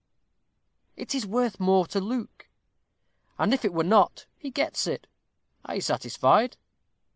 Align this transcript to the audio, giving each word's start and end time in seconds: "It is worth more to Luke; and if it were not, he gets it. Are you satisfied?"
"It 0.95 1.13
is 1.13 1.27
worth 1.27 1.59
more 1.59 1.85
to 1.85 1.99
Luke; 1.99 2.47
and 3.37 3.53
if 3.53 3.63
it 3.63 3.71
were 3.71 3.83
not, 3.83 4.25
he 4.35 4.49
gets 4.49 4.87
it. 4.87 5.05
Are 5.63 5.75
you 5.75 5.81
satisfied?" 5.81 6.57